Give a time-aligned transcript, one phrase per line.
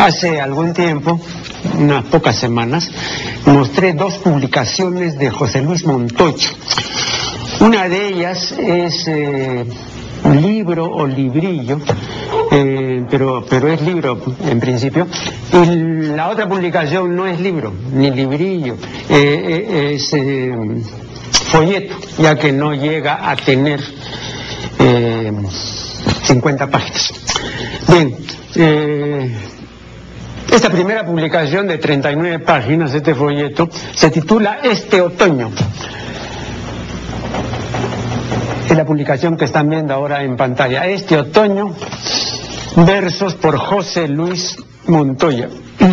[0.00, 1.20] Hace algún tiempo,
[1.76, 2.88] unas pocas semanas,
[3.44, 6.48] mostré dos publicaciones de José Luis Montocho.
[7.60, 9.66] Una de ellas es eh,
[10.40, 11.80] libro o librillo,
[12.50, 14.18] eh, pero, pero es libro
[14.48, 15.06] en principio,
[15.52, 15.66] y
[16.16, 18.76] la otra publicación no es libro, ni librillo,
[19.10, 20.16] eh, es
[21.50, 23.82] folleto, ya que no llega a tener
[26.24, 27.12] 50 páginas.
[27.86, 28.16] Bien,
[30.52, 35.50] esta primera publicación de 39 páginas, este folleto, se titula Este otoño.
[38.68, 40.86] Es la publicación que están viendo ahora en pantalla.
[40.86, 41.74] Este otoño,
[42.76, 45.48] versos por José Luis Montoya.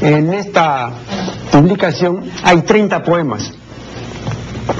[0.00, 0.90] En esta
[1.50, 3.52] publicación hay 30 poemas,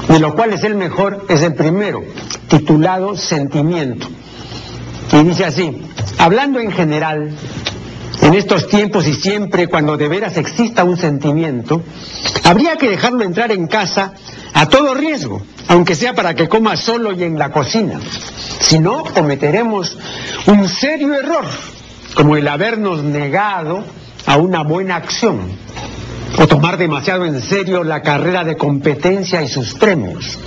[0.07, 2.03] de los cuales el mejor es el primero,
[2.47, 4.07] titulado Sentimiento.
[5.13, 5.81] Y dice así,
[6.19, 7.31] hablando en general,
[8.21, 11.81] en estos tiempos y siempre cuando de veras exista un sentimiento,
[12.43, 14.13] habría que dejarlo entrar en casa
[14.53, 17.99] a todo riesgo, aunque sea para que coma solo y en la cocina.
[18.61, 19.97] Si no, cometeremos
[20.47, 21.45] un serio error,
[22.15, 23.83] como el habernos negado
[24.25, 25.39] a una buena acción,
[26.37, 30.37] o tomar demasiado en serio la carrera de competencia y sus premios,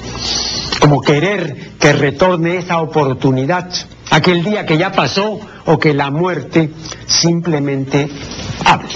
[0.80, 3.68] como querer que retorne esa oportunidad
[4.10, 6.70] aquel día que ya pasó o que la muerte
[7.06, 8.08] simplemente
[8.64, 8.88] hable.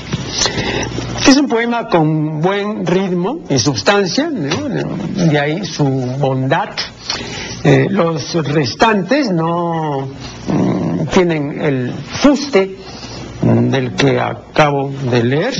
[1.26, 6.70] Es un poema con buen ritmo y sustancia, de ahí su bondad.
[7.64, 10.08] Eh, los restantes no
[10.48, 12.76] mm, tienen el fuste
[13.40, 15.54] mm, del que acabo de leer,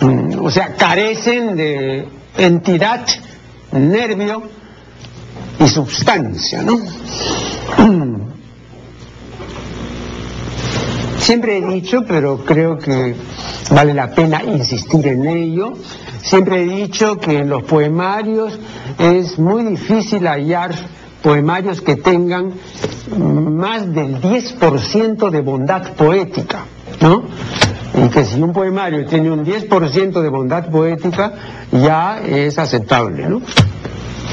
[0.00, 3.06] mm, o sea, carecen de entidad,
[3.72, 4.42] nervio
[5.58, 6.78] y sustancia, ¿no?
[11.20, 13.14] Siempre he dicho, pero creo que
[13.70, 15.74] vale la pena insistir en ello,
[16.22, 18.58] siempre he dicho que en los poemarios
[18.98, 20.74] es muy difícil hallar
[21.22, 22.54] poemarios que tengan
[23.18, 26.64] más del 10% de bondad poética,
[27.02, 27.22] ¿no?
[28.02, 31.34] Y que si un poemario tiene un 10% de bondad poética,
[31.70, 33.42] ya es aceptable, ¿no?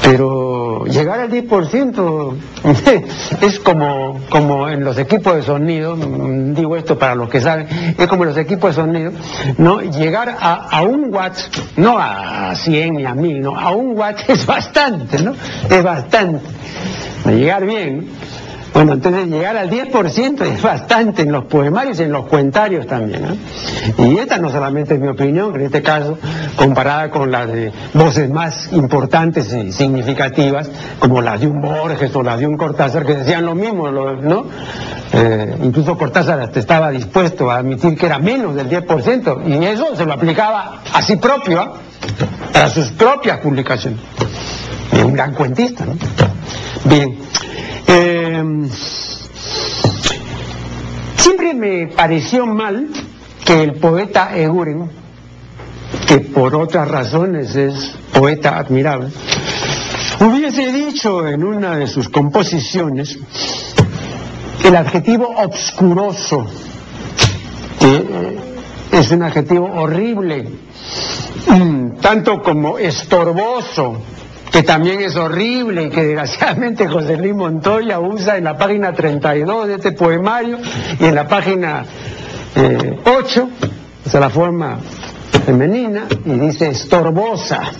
[0.02, 2.34] Pero llegar al 10%
[3.42, 7.66] es como, como en los equipos de sonido, digo esto para los que saben,
[7.96, 9.12] es como en los equipos de sonido,
[9.58, 9.80] ¿no?
[9.80, 11.36] Llegar a, un watt,
[11.76, 15.34] no a 100 ni a 1000, no, a un watt es bastante, ¿no?
[15.68, 16.40] Es bastante.
[17.26, 18.08] Llegar bien,
[18.78, 23.36] bueno, entonces llegar al 10% es bastante en los poemarios y en los cuentarios también.
[23.98, 26.16] Y esta no solamente es mi opinión, en este caso,
[26.54, 32.22] comparada con las de voces más importantes y significativas, como las de un Borges o
[32.22, 34.46] las de un Cortázar, que decían lo mismo, ¿no?
[35.12, 40.06] Eh, incluso Cortázar estaba dispuesto a admitir que era menos del 10%, y eso se
[40.06, 41.72] lo aplicaba a sí propio, ¿ah?
[42.52, 43.98] para sus propias publicaciones.
[44.92, 45.94] Y un gran cuentista, ¿no?
[46.84, 47.18] Bien.
[48.38, 48.70] Em,
[51.16, 52.86] siempre me pareció mal
[53.44, 54.88] que el poeta Eguren,
[56.06, 59.08] que por otras razones es poeta admirable,
[60.20, 63.18] hubiese dicho en una de sus composiciones
[64.64, 66.46] el adjetivo obscuroso,
[67.80, 68.38] que eh,
[68.92, 70.48] es un adjetivo horrible,
[72.00, 74.00] tanto como estorboso,
[74.50, 79.68] que también es horrible y que desgraciadamente José Luis Montoya usa en la página 32
[79.68, 80.58] de este poemario
[80.98, 81.84] y en la página
[82.54, 83.46] 8, eh,
[84.12, 84.78] o la forma
[85.44, 87.72] femenina, y dice estorbosa.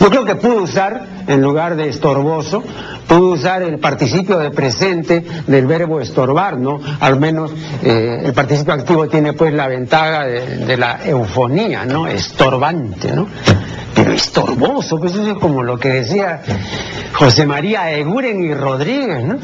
[0.00, 2.62] Yo creo que pudo usar, en lugar de estorboso,
[3.06, 6.80] pudo usar el participio de presente del verbo estorbar, ¿no?
[7.00, 7.52] Al menos
[7.82, 12.06] eh, el participio activo tiene pues la ventaja de la eufonía, ¿no?
[12.06, 13.28] Estorbante, ¿no?
[13.94, 16.42] Pero estorboso, pues eso es como lo que decía
[17.14, 19.38] José María Eguren y Rodríguez, ¿no?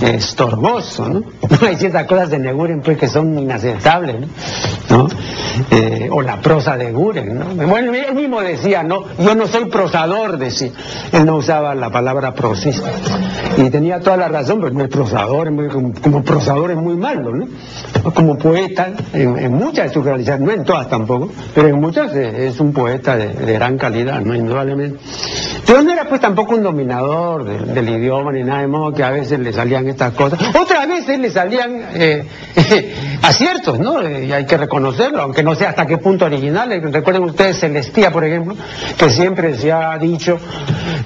[0.00, 1.24] Estorboso, ¿no?
[1.66, 4.16] Hay ciertas cosas de Eguren pues que son inaceptables,
[4.90, 5.08] ¿no?
[5.70, 7.76] Eh, o la prosa de Eguren, ¿no?
[7.76, 9.04] Él mismo decía, ¿no?
[9.18, 10.72] Yo no soy prosador, decía.
[11.12, 12.90] Él no usaba la palabra prosista.
[13.56, 15.50] Y tenía toda la razón, es prosador,
[16.02, 17.46] como, prosador es muy malo, ¿no?
[18.12, 22.58] Como poeta, en, muchas de sus realizaciones, no en todas tampoco, pero en muchas es
[22.60, 24.34] un poeta de, gran calidad, ¿no?
[24.34, 24.98] Indudablemente.
[25.66, 29.10] Pero no era pues tampoco un dominador del, idioma ni nada de modo que a
[29.10, 30.38] veces le salían estas cosas.
[30.54, 32.24] Otras veces le salían eh,
[33.22, 34.00] aciertos, ¿no?
[34.00, 36.70] Eh, y hay que reconocerlo, aunque no sé hasta qué punto original.
[36.92, 38.54] Recuerden ustedes Celestía, por ejemplo,
[38.98, 40.38] que siempre se ha dicho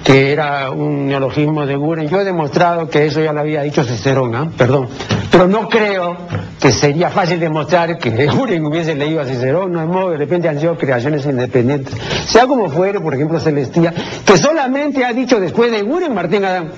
[0.03, 2.07] que era un neologismo de Guren.
[2.07, 4.49] Yo he demostrado que eso ya lo había dicho Cicerón, ¿ah?
[4.57, 4.87] Perdón.
[5.31, 6.17] Pero no creo
[6.59, 10.49] que sería fácil demostrar que Eguren hubiese leído a Cicerón, no es modo, de repente
[10.49, 11.93] han sido creaciones independientes.
[12.25, 13.93] Sea como fuere, por ejemplo, Celestía,
[14.25, 16.71] que solamente ha dicho después de Eguren Martín Adán.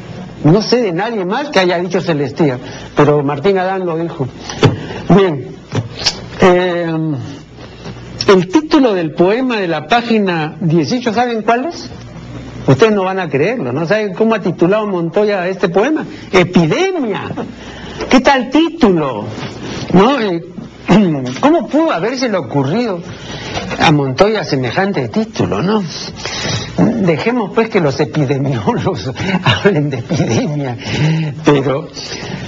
[0.44, 2.58] No sé de nadie más que haya dicho Celestía,
[2.96, 4.28] pero Martín Adán lo dijo.
[5.16, 5.48] Bien,
[6.42, 6.94] eh,
[8.28, 11.90] el título del poema de la página 18, ¿saben cuál es?
[12.68, 13.86] Ustedes no van a creerlo, ¿no?
[13.86, 16.06] ¿Saben cómo ha titulado Montoya este poema?
[16.32, 17.24] Epidemia.
[18.10, 19.26] ¿Qué tal título?
[19.94, 20.20] ¿No?
[20.20, 20.44] Eh,
[21.42, 23.00] ¿Cómo pudo habérselo ocurrido
[23.80, 25.84] a Montoya semejante título, no?
[26.78, 29.12] Dejemos pues que los epidemiólogos
[29.44, 30.78] hablen de epidemia,
[31.46, 31.88] pero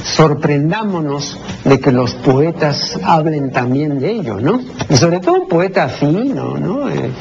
[0.04, 4.60] sorprendámonos de que los poetas hablen también de ello, ¿no?
[4.90, 6.90] Y sobre todo un poeta fino, ¿no?
[6.90, 7.12] Eh,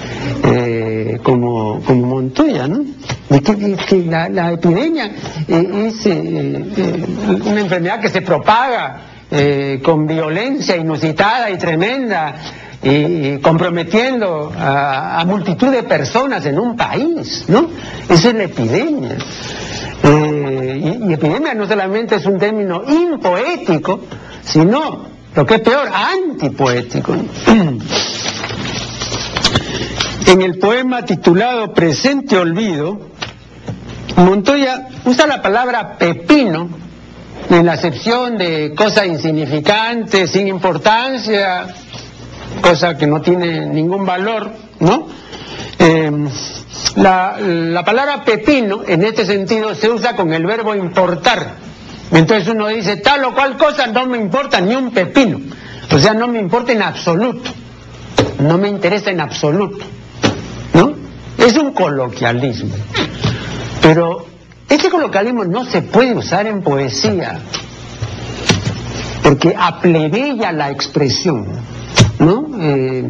[0.44, 2.84] eh, como, como Montoya, ¿no?
[3.28, 5.12] De que, la, epidemia
[5.48, 9.11] eh, es una enfermedad que se propaga
[9.82, 12.34] con violencia inusitada y tremenda
[12.82, 17.70] y, comprometiendo a, multitud de personas en un país, ¿no?
[18.08, 19.16] Esa es la epidemia.
[20.02, 24.00] Eh, y, epidemia no solamente es un término impoético,
[24.42, 27.14] sino, lo que es peor, antipoético.
[30.24, 33.10] En el poema titulado Presente Olvido,
[34.16, 36.68] Montoya usa la palabra pepino
[37.52, 41.66] en la acepción de cosa insignificante, sin importancia,
[42.60, 44.50] cosa que no tiene ningún valor,
[44.80, 45.06] ¿no?
[45.78, 46.28] Em,
[46.96, 51.56] la, la, palabra pepino en este sentido se usa con el verbo importar.
[52.10, 55.40] Entonces uno dice, tal o cual cosa no me importa ni un pepino.
[55.90, 57.50] O sea, no me importa en absoluto.
[58.38, 59.84] No me interesa en absoluto.
[60.74, 60.94] ¿No?
[61.38, 62.74] Es un coloquialismo.
[63.82, 64.31] Pero
[64.74, 67.38] este coloquialismo no se puede usar en poesía.
[69.22, 71.46] Porque aplebeya la expresión.
[72.18, 72.46] ¿no?
[72.60, 73.04] Eh,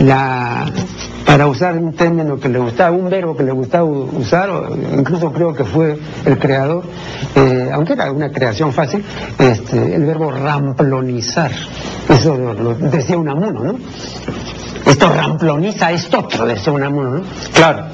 [0.00, 0.66] la,
[1.24, 4.50] para usar un término que le gustaba, un verbo que le gustaba usar,
[4.96, 6.84] incluso creo que fue el creador,
[7.34, 9.04] eh, aunque era una creación fácil,
[9.38, 11.50] este, el verbo ramplonizar.
[12.08, 13.78] Eso lo, decía Unamuno, ¿no?
[14.86, 17.22] Esto ramploniza esto otro, decía Unamuno, ¿no?
[17.52, 17.86] Claro.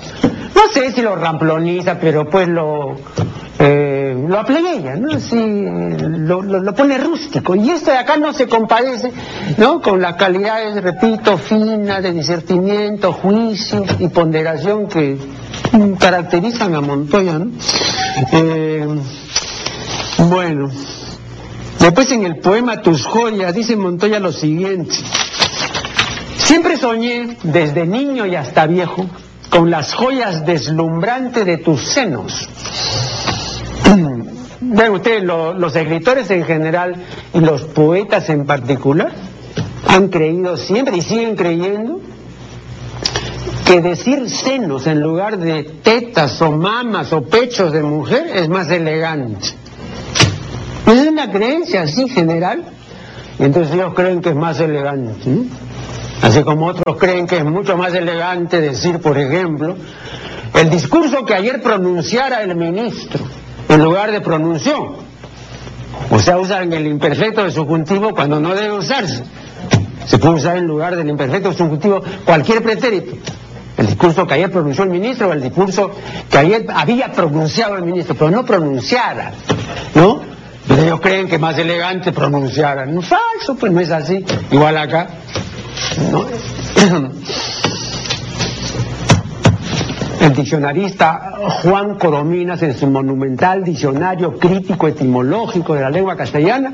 [0.55, 2.97] No sé si lo ramploniza, pero pues lo...
[3.59, 3.93] Eh,
[4.27, 4.43] lo
[4.97, 5.13] ¿no?
[5.13, 7.55] Así, lo, pone rústico.
[7.55, 9.13] Y esto de acá no se compadece,
[9.59, 9.81] ¿no?
[9.81, 15.19] Con las calidades, repito, finas de discernimiento, juicio y ponderación que
[15.99, 17.51] caracterizan a Montoya, ¿no?
[18.33, 18.87] Eh,
[20.29, 20.71] bueno,
[21.79, 24.95] después en el poema Tus joyas dice Montoya lo siguiente.
[26.37, 29.07] Siempre soñé, desde niño y hasta viejo,
[29.53, 32.49] con las joyas deslumbrantes de tus senos.
[34.63, 36.95] Ven ustedes, los escritores en general
[37.35, 39.13] y los poetas en particular
[39.87, 42.01] han creído siempre y siguen creyendo
[43.67, 48.71] que decir senos en lugar de tetas o mamas o pechos de mujer es más
[48.71, 49.49] elegante.
[50.87, 52.65] Es una creencia así general,
[53.39, 55.31] entonces ellos creen que es más elegante.
[56.23, 59.77] Así como otros creen que es mucho más elegante decir, por ejemplo,
[60.55, 63.25] el discurso que ayer pronunciara el ministro
[63.69, 64.97] en lugar de pronunció.
[66.11, 69.25] O sea, usan el imperfecto de subjuntivo cuando no debe usarse.
[70.07, 73.17] Se puede usar en lugar del imperfecto subjuntivo cualquier pretérito.
[73.77, 75.91] El discurso que ayer pronunció el ministro o el discurso
[76.31, 79.33] que ayer había pronunciado el ministro, pero no pronunciara,
[79.95, 80.21] ¿no?
[80.69, 82.85] Pero ellos creen que más elegante pronunciara.
[82.85, 84.25] Falso, pues no es así.
[84.51, 85.09] Igual acá.
[90.21, 96.73] El diccionarista Juan Corominas, en su monumental diccionario crítico etimológico de la lengua castellana,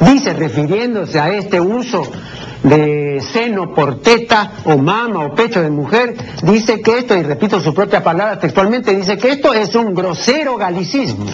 [0.00, 2.10] dice, refiriéndose a este uso
[2.62, 7.60] de seno por teta o mama o pecho de mujer, dice que esto, y repito
[7.60, 11.26] su propia palabra textualmente, dice que esto es un grosero galicismo.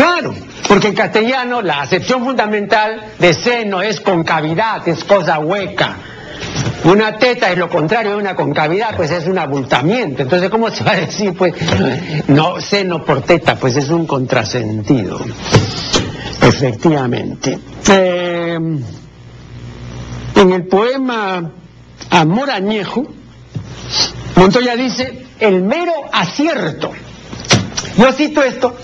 [0.00, 0.34] Claro,
[0.66, 5.94] porque en castellano la acepción fundamental de seno es concavidad, es cosa hueca.
[6.84, 10.22] Una teta es lo contrario de una concavidad, pues es un abultamiento.
[10.22, 11.34] Entonces, ¿cómo se va a decir?
[11.34, 11.52] Pues
[12.28, 15.20] no, seno por teta, pues es un contrasentido.
[16.40, 17.58] Efectivamente.
[17.86, 18.58] Eh,
[20.34, 21.52] en el poema
[22.08, 23.06] Amor Añejo,
[24.36, 26.90] Montoya dice, el mero acierto.
[27.98, 28.78] Yo cito esto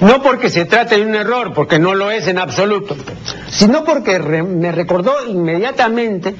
[0.00, 2.96] no porque se trate de un error, porque no lo es en absoluto,
[3.48, 6.34] sino porque me recordó inmediatamente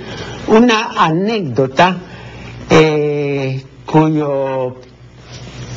[0.48, 1.96] una anécdota
[2.70, 4.76] eh, cuyo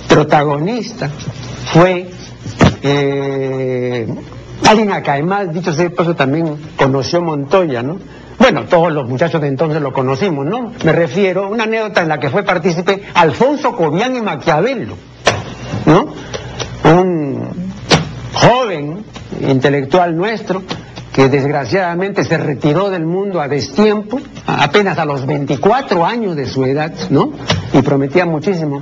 [0.07, 1.09] protagonista
[1.71, 2.09] fue
[2.81, 4.07] eh,
[4.65, 7.97] Alguien acá, además, dicho sea de paso, también conoció Montoya, ¿no?
[8.39, 10.73] Bueno, todos los muchachos de entonces lo conocimos, ¿no?
[10.83, 14.95] Me refiero a una anécdota en la que fue partícipe Alfonso Cobian y Maquiavelo,
[15.85, 16.13] ¿no?
[18.67, 19.05] Joven
[19.39, 20.61] intelectual nuestro
[21.13, 26.65] que desgraciadamente se retiró del mundo a destiempo, apenas a los 24 años de su
[26.65, 27.31] edad, ¿no?
[27.71, 28.81] Y prometía muchísimo.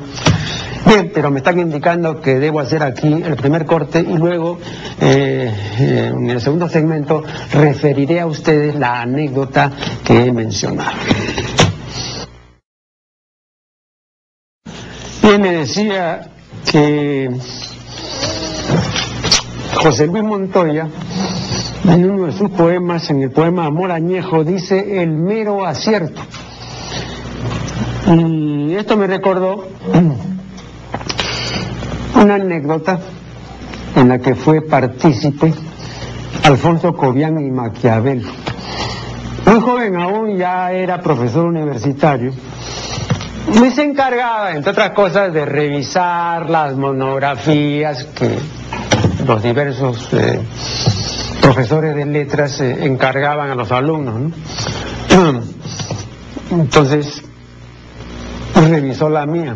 [0.88, 4.58] Bien, pero me están indicando que debo hacer aquí el primer corte y luego
[5.00, 9.72] eh, eh, en el segundo segmento referiré a ustedes la anécdota
[10.04, 10.98] que he mencionado.
[15.22, 16.32] Bien, me decía
[16.72, 17.30] que
[19.76, 20.88] José Luis Montoya,
[21.88, 26.22] en uno de sus poemas, en el poema Amor Añejo, dice el mero acierto.
[28.08, 29.68] Y esto me recordó
[32.16, 33.00] una anécdota
[33.96, 35.54] en la que fue partícipe
[36.44, 38.30] Alfonso Cobian y Maquiavelo.
[39.46, 42.32] Muy joven aún, ya era profesor universitario,
[43.48, 48.40] y se encargaba, entre otras cosas, de revisar las monografías que
[49.26, 50.40] los diversos eh,
[51.42, 54.34] profesores de letras eh, encargaban a los alumnos.
[56.52, 57.24] Entonces,
[58.54, 59.56] revisó la mía.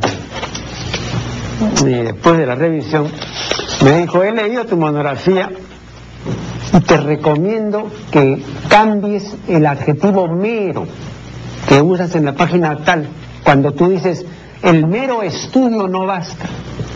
[1.82, 3.08] Y después de la revisión,
[3.84, 5.50] me dijo, he leído tu monografía
[6.74, 10.86] y te recomiendo que cambies el adjetivo mero
[11.68, 13.08] que usas en la página tal,
[13.44, 14.26] cuando tú dices,
[14.64, 16.46] el mero estudio no basta,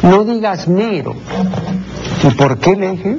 [0.03, 1.15] no digas mero.
[2.23, 3.17] ¿Y por qué le dije?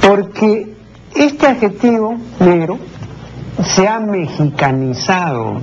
[0.00, 0.76] Porque
[1.14, 2.78] este adjetivo mero
[3.64, 5.60] se ha mexicanizado.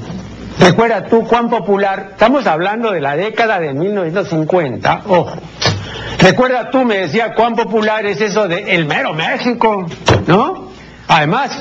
[0.59, 5.33] Recuerda tú cuán popular, estamos hablando de la década de 1950, ojo.
[6.19, 9.85] Recuerda tú, me decía, cuán popular es eso de el mero México,
[10.27, 10.69] ¿no?
[11.07, 11.51] Además,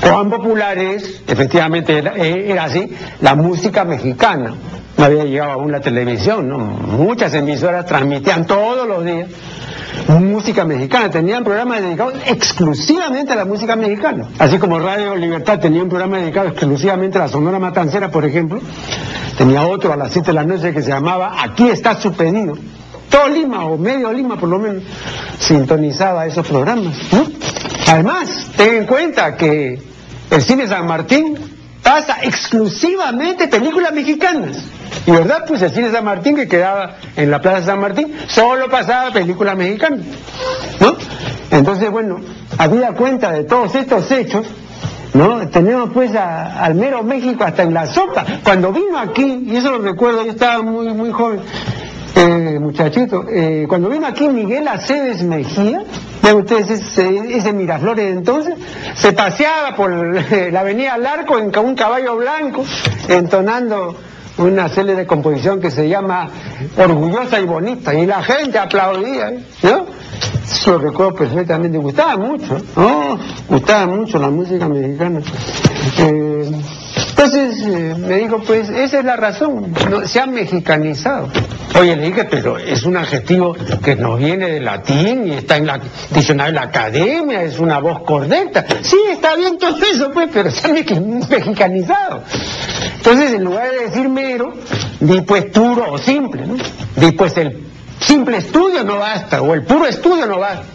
[0.00, 2.88] cuán popular es, efectivamente era, así,
[3.20, 4.54] la música mexicana.
[4.96, 6.58] No había llegado aún la televisión, ¿no?
[6.58, 9.28] Muchas emisoras transmitían todos los días
[10.08, 15.82] música mexicana, tenían programas dedicados exclusivamente a la música mexicana, así como Radio Libertad tenía
[15.82, 18.60] un programa dedicado exclusivamente a la Sonora Matancera, por ejemplo,
[19.36, 22.54] tenía otro a las 7 de la noche que se llamaba Aquí está su pedido.
[23.08, 24.82] Todo Lima, o medio Lima por lo menos,
[25.38, 26.96] sintonizaba esos programas.
[27.88, 29.78] Además, ten en cuenta que
[30.30, 31.36] el cine San Martín
[31.82, 34.64] pasa exclusivamente películas mexicanas.
[35.06, 39.10] Y verdad, pues cine San Martín que quedaba en la Plaza San Martín, solo pasaba
[39.10, 40.00] películas mexicanas.
[40.80, 40.96] ¿No?
[41.50, 42.20] Entonces, bueno,
[42.58, 44.46] había cuenta de todos estos hechos,
[45.14, 45.46] ¿no?
[45.48, 48.24] Tenemos pues al mero México hasta en la sopa.
[48.42, 51.40] Cuando vino aquí, y eso lo recuerdo, yo estaba muy, muy joven,
[52.14, 55.82] eh, muchachito, eh, cuando vino aquí Miguel Aceves Mejía,
[56.22, 58.54] vean ustedes ese, ese Miraflores entonces,
[58.94, 59.90] se paseaba por
[60.52, 62.64] la avenida Larco en un caballo blanco,
[63.08, 63.96] entonando
[64.38, 66.28] una serie de composición que se llama
[66.76, 69.44] Orgullosa y Bonita, y la gente aplaudía, ¿eh?
[69.62, 69.86] ¿no?
[70.66, 72.56] Lo recuerdo perfectamente, gustaba mucho.
[73.48, 75.20] Gustaba mucho la música mexicana.
[75.98, 76.50] Eh,
[77.24, 79.72] entonces eh, me dijo, pues esa es la razón,
[80.06, 81.28] se ha mexicanizado.
[81.78, 85.68] Oye, le dije, pero es un adjetivo que nos viene de latín y está en
[85.68, 88.66] la diccionario de la academia, es una voz correcta.
[88.82, 92.24] Sí, está bien todo eso, pues, pero se ha mexicanizado.
[92.96, 94.54] Entonces, en lugar de decir mero,
[94.98, 96.56] di pues puro o simple, ¿no?
[96.96, 97.56] Di pues el
[98.00, 100.71] simple estudio no basta, o el puro estudio no basta.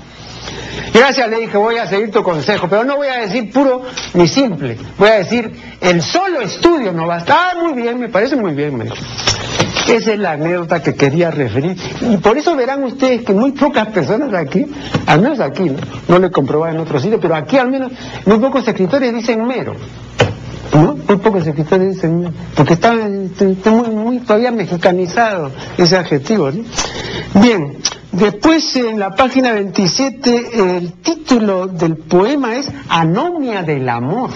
[0.93, 4.27] Gracias, le dije, voy a seguir tu consejo, pero no voy a decir puro ni
[4.27, 7.35] simple, voy a decir el solo estudio no basta.
[7.35, 8.85] Ah, muy bien, me parece muy bien, me.
[9.87, 11.77] Esa es la anécdota que quería referir.
[12.01, 14.65] Y por eso verán ustedes que muy pocas personas aquí,
[15.05, 15.77] al menos aquí, no,
[16.09, 17.91] no lo he comprobado en otro sitio, pero aquí al menos
[18.25, 19.75] muy pocos escritores dicen mero.
[20.73, 20.97] ¿no?
[21.07, 26.51] Muy pocos escritores dicen mero, porque está, muy, todavía mexicanizado ese adjetivo.
[27.35, 27.77] Bien,
[28.11, 34.29] después en la página 27 el título del poema es Anomia del amor.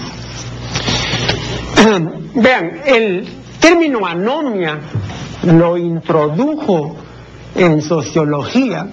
[2.35, 3.27] Vean, el
[3.59, 4.79] término anomia
[5.43, 6.95] lo introdujo
[7.55, 8.87] en sociología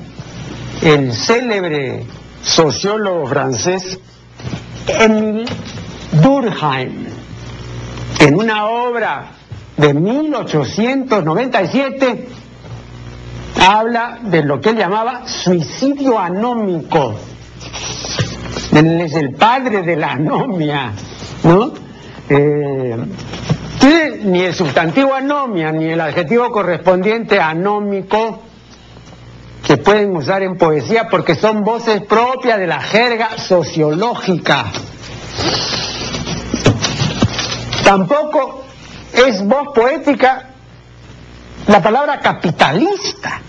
[0.82, 2.04] el célebre
[2.42, 4.00] sociólogo francés
[4.86, 5.44] Émile
[6.22, 7.06] Durkheim,
[8.20, 9.32] en una obra
[9.76, 12.28] de 1897
[13.58, 17.14] habla de lo que él llamaba suicidio anómico.
[18.72, 20.92] Él es el padre de la anomia,
[21.42, 21.72] ¿no?
[22.28, 22.96] Eh,
[24.24, 28.42] ni el sustantivo anomia ni el adjetivo correspondiente anómico
[29.66, 34.66] que pueden usar en poesía porque son voces propias de la jerga sociológica.
[37.84, 38.64] Tampoco
[39.12, 40.48] es voz poética
[41.66, 43.40] la palabra capitalista.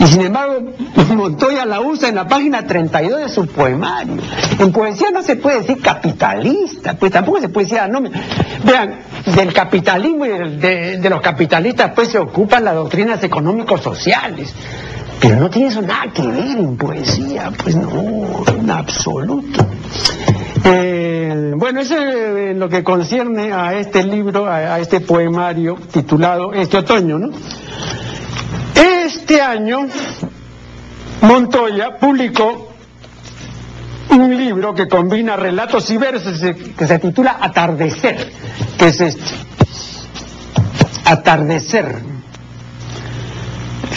[0.00, 0.72] Y sin embargo,
[1.14, 4.16] Montoya la usa en la página 32 de su poemario.
[4.58, 8.00] En poesía no se puede decir capitalista, pues tampoco se puede decir, ah, no,
[8.64, 9.00] vean,
[9.36, 14.54] del capitalismo y de, los capitalistas pues se ocupan las doctrinas económicos sociales.
[15.20, 19.66] Pero no tiene eso nada que ver en poesía, pues no, en absoluto.
[21.56, 27.18] Bueno, eso es lo que concierne a este libro, a este poemario titulado Este otoño,
[27.18, 27.30] ¿no?
[29.30, 29.86] Este año,
[31.20, 32.72] Montoya publicó
[34.10, 36.40] un libro que combina relatos y versos
[36.76, 38.28] que se titula Atardecer,
[38.76, 39.22] que es este.
[41.04, 41.94] Atardecer.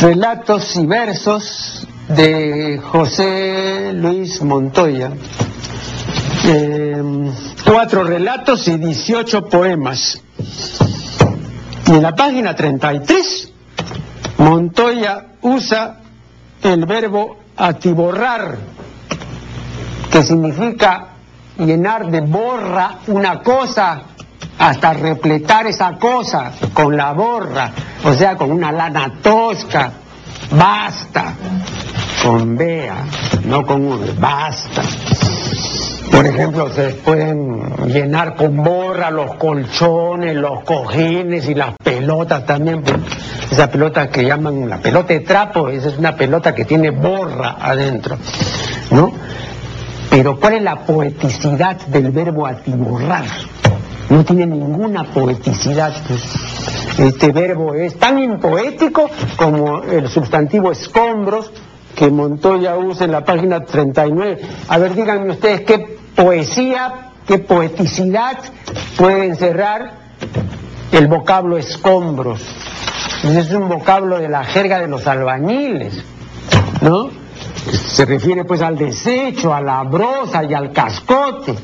[0.01, 5.13] Relatos y versos de José Luis Montoya.
[6.45, 7.01] Eh,
[7.65, 10.21] cuatro relatos y 18 poemas.
[11.87, 13.52] Y en la página 33
[14.43, 15.99] Montoya usa
[16.61, 18.57] el verbo atiborrar,
[20.11, 21.07] que significa
[21.57, 24.01] llenar de borra una cosa
[24.59, 27.71] hasta repletar esa cosa con la borra,
[28.03, 29.93] o sea, con una lana tosca,
[30.51, 31.35] basta,
[32.21, 32.97] con vea,
[33.45, 34.81] no con V, basta.
[36.13, 42.83] Por ejemplo, se pueden llenar con borra los colchones, los cojines y las pelotas también.
[43.51, 47.57] Esa pelota que llaman la pelota de trapo, esa es una pelota que tiene borra
[47.59, 48.17] adentro,
[48.91, 49.11] ¿no?
[50.11, 53.25] Pero ¿cuál es la poeticidad del verbo atiborrar?
[54.09, 55.93] No tiene ninguna poeticidad.
[56.07, 56.23] Pues.
[56.99, 61.51] Este verbo es tan impoético como el sustantivo escombros
[61.95, 64.41] que Montoya usa en la página 39.
[64.67, 65.92] A ver, díganme ustedes qué
[66.23, 68.37] poesía, qué poeticidad
[68.97, 69.91] puede encerrar
[70.93, 72.41] el vocablo escombros.
[73.25, 76.01] Es un vocablo de la jerga de los albañiles,
[76.81, 77.09] ¿no?
[77.71, 81.55] Se refiere pues al desecho, a la brosa y al cascote,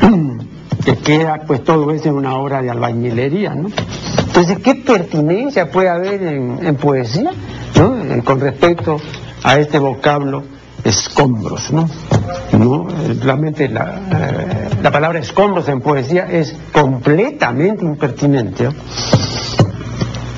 [0.84, 3.68] que queda pues todo eso en una obra de albañilería, ¿no?
[4.18, 7.30] Entonces, ¿qué pertinencia puede haber en, poesía,
[7.76, 8.24] ¿no?
[8.24, 9.00] Con respecto
[9.44, 10.42] a este vocablo
[10.84, 11.88] escombros, ¿no?
[12.52, 12.88] ¿no?
[13.22, 18.68] Realmente la, eh, la, palabra escombros en poesía es completamente impertinente.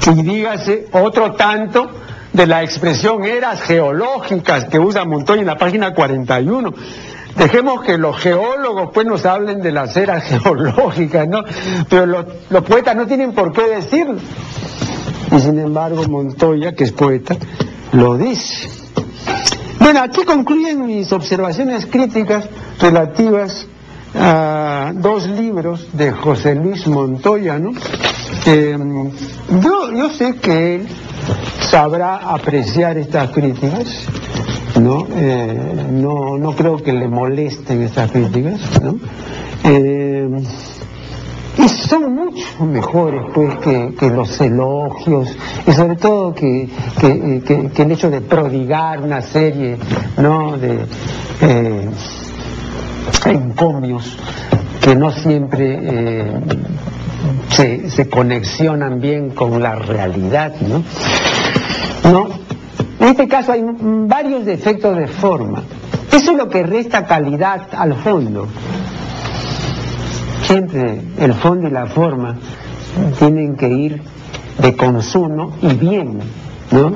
[0.07, 1.91] Y dígase otro tanto
[2.33, 6.73] de la expresión eras geológicas que usa Montoya en la página 41.
[7.37, 11.45] Dejemos que los geólogos pues nos hablen de las eras geológicas, ¿no?
[11.89, 12.07] Pero
[12.51, 14.19] los poetas no tienen por qué decirlo.
[15.35, 17.37] Y sin embargo Montoya, que es poeta,
[17.93, 18.69] lo dice.
[19.83, 22.49] Bueno, aquí concluyen mis observaciones críticas
[22.81, 23.67] relativas
[24.15, 27.73] a dos libros de José Luis Montoya, ¿no?
[28.47, 28.79] Eh,
[29.61, 30.87] yo, sé que él
[31.69, 34.07] sabrá apreciar estas críticas,
[34.81, 35.05] ¿no?
[35.17, 38.61] Eh, no, creo que le molesten estas críticas.
[39.65, 40.29] Eh,
[41.65, 45.37] y son mucho mejores pues que, los elogios.
[45.67, 46.69] Y sobre todo que,
[47.03, 49.77] el hecho de prodigar una serie
[50.17, 50.87] de
[51.41, 51.91] eh,
[53.27, 54.19] encomios
[54.81, 56.41] que no siempre eh,
[57.49, 62.43] se, se, conexionan bien con la realidad no
[63.03, 65.63] en este caso hay varios defectos de forma.
[66.13, 68.47] Eso es lo que resta calidad al fondo
[70.53, 72.37] siempre el fondo y la forma
[73.19, 74.03] tienen que ir
[74.59, 76.19] de consumo y bien,
[76.71, 76.93] ¿no?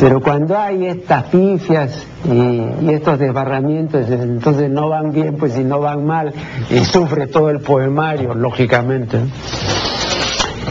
[0.00, 5.80] Pero cuando hay estas pifias y, estos desbarramientos, entonces no van bien, pues si no
[5.80, 6.32] van mal,
[6.70, 9.18] y sufre todo el poemario, lógicamente.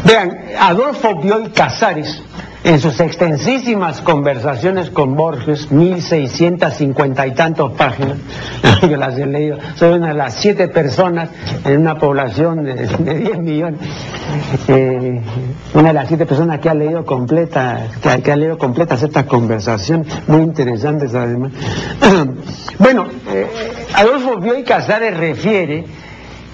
[0.06, 2.23] Vean, Adolfo Bioy Casares
[2.67, 8.17] en sus extensísimas conversaciones con Borges, 1650 y tantos páginas,
[8.82, 11.30] yo las he leído, soy una de las siete personas
[11.63, 13.80] en una población de, 10 millones,
[14.67, 15.21] eh,
[15.75, 17.88] una de las siete personas que ha leído completa,
[18.21, 21.53] que, ha leído completas estas conversaciones, muy interesantes además.
[22.80, 23.47] bueno, eh,
[23.95, 25.86] Adolfo Bioy Casares refiere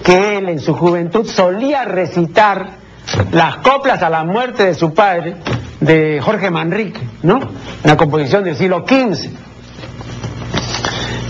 [0.04, 2.84] que él en su juventud solía recitar
[3.32, 5.36] las coplas a la muerte de su padre
[5.84, 7.40] de Jorge Manrique, ¿no?
[7.84, 9.30] Una composición del siglo XV.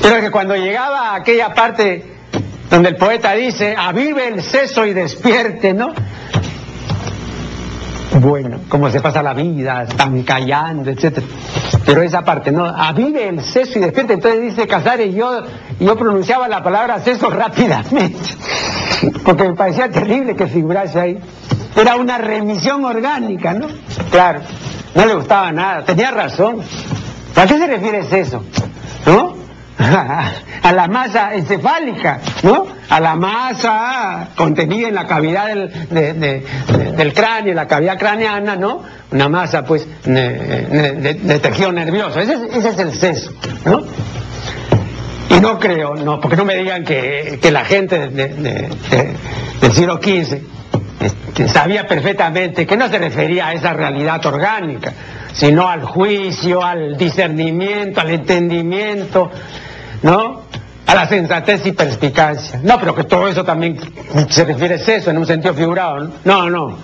[0.03, 2.05] Pero que cuando llegaba a aquella parte
[2.71, 5.93] donde el poeta dice, avive el seso y despierte, ¿no?
[8.21, 11.27] bueno, cómo se pasa la vida, están callando, etcétera.
[11.85, 12.65] Pero esa parte, ¿no?
[12.65, 14.13] Avive el seso y despierta.
[14.13, 15.43] Entonces dice Casares, yo,
[15.81, 18.19] yo pronunciaba la palabra seso rápidamente,
[19.25, 21.19] porque me parecía terrible que figurase ahí.
[21.77, 23.69] Era una remisión orgánica, ¿no?
[24.11, 24.41] Claro,
[24.95, 26.61] no le gustaba nada, tenía razón.
[27.37, 28.45] ¿A qué se refiere eso?
[29.07, 29.45] ¿No?
[30.63, 32.67] a la masa encefálica, ¿no?
[32.89, 36.45] A la masa contenida en la cavidad del,
[36.97, 38.83] del cráneo, la cavidad craneana, ¿no?
[39.11, 42.21] Una masa, pues, de, tejido nervioso.
[42.21, 43.33] Ese, es el seso,
[43.65, 43.83] ¿no?
[45.29, 50.55] Y no creo, no, porque no me digan que, la gente del siglo XV
[51.05, 54.93] este, sabía perfectamente que no se refería a esa realidad orgánica,
[55.33, 59.31] sino al juicio, al discernimiento, al entendimiento,
[60.03, 60.43] ¿no?
[60.87, 62.61] A la sensatez y perspicacia.
[62.63, 63.79] No, pero que todo eso también
[64.29, 66.11] se refiere a eso en un sentido figurado.
[66.25, 66.77] No, no.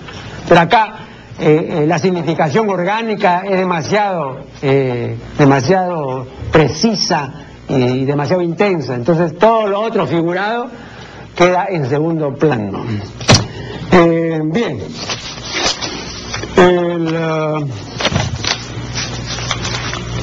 [0.48, 0.94] Pero acá
[1.38, 7.32] eh, eh, la significación orgánica es demasiado, eh, demasiado precisa
[7.68, 8.94] y demasiado intensa.
[8.94, 10.68] Entonces todo lo otro figurado
[11.34, 12.84] queda en segundo plano.
[13.90, 14.78] Bien.
[16.56, 17.16] El,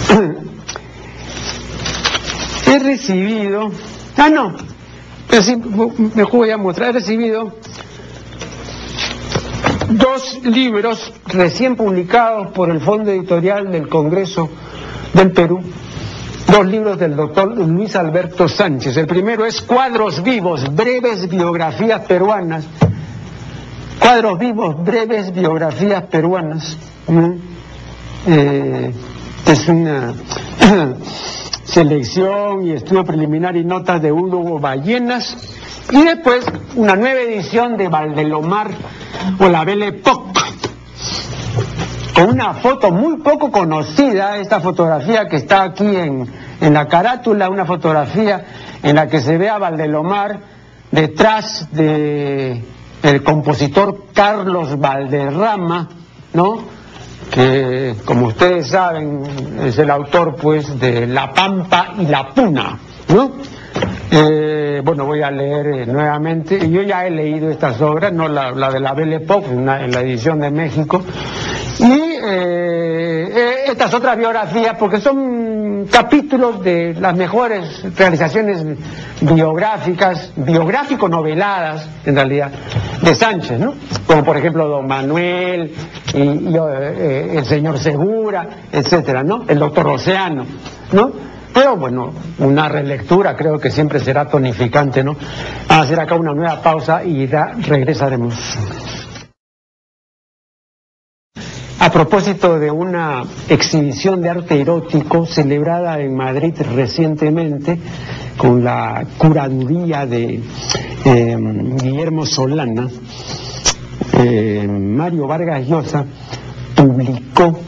[2.67, 3.71] he recibido,
[4.17, 4.55] ah no,
[5.29, 5.55] pero sí,
[6.15, 7.53] me voy a mostrar, he recibido
[9.89, 14.49] dos libros recién publicados por el Fondo Editorial del Congreso
[15.13, 15.61] del Perú,
[16.51, 18.97] dos libros del doctor Luis Alberto Sánchez.
[18.97, 22.65] El primero es Cuadros Vivos, breves biografías peruanas.
[23.99, 26.77] Cuadros Vivos, breves biografías peruanas.
[28.27, 28.93] Eh,
[29.45, 30.13] es una
[31.63, 35.37] selección y estudio preliminar y notas de Hugo Ballenas,
[35.91, 38.69] y después una nueva edición de Valdelomar
[39.39, 40.41] o la Belle Époque,
[42.13, 46.27] con una foto muy poco conocida, esta fotografía que está aquí en,
[46.61, 48.45] en la carátula, una fotografía
[48.83, 50.39] en la que se ve a Valdelomar
[50.91, 52.63] detrás de
[53.03, 55.87] el compositor Carlos Valderrama,
[56.33, 56.77] ¿no?
[57.31, 59.23] que como ustedes saben
[59.63, 62.79] es el autor pues de La Pampa y La Puna,
[63.09, 63.31] ¿no?
[64.09, 66.69] Eh, bueno, voy a leer eh, nuevamente.
[66.69, 70.39] Yo ya he leído estas obras, no la, de la Belle Époque, en la edición
[70.39, 71.03] de México,
[71.79, 75.46] y eh, estas otras biografías, porque son
[75.85, 78.65] capítulos de las mejores realizaciones
[79.21, 82.51] biográficas, biográfico-noveladas, en realidad,
[83.01, 83.73] de Sánchez, ¿no?
[84.05, 85.73] Como por ejemplo Don Manuel,
[86.13, 89.45] y, eh, el señor Segura, etcétera, ¿no?
[89.47, 90.45] El doctor Oceano,
[90.91, 91.11] ¿no?
[91.53, 95.15] Pero bueno, una relectura creo que siempre será tonificante, ¿no?
[95.69, 98.35] A hacer acá una nueva pausa y ya regresaremos.
[101.79, 107.77] A propósito de una exhibición de arte erótico celebrada en Madrid recientemente
[108.35, 110.41] con la curaduría de
[111.05, 112.87] em, Guillermo Solana,
[114.13, 116.03] em, Mario Vargas Llosa
[116.75, 117.59] publicó